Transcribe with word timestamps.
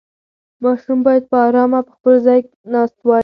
ماشوم 0.63 0.99
باید 1.05 1.23
په 1.31 1.37
ارامه 1.47 1.79
په 1.87 1.91
خپل 1.97 2.13
ځای 2.25 2.39
ناست 2.73 2.97
وای. 3.07 3.19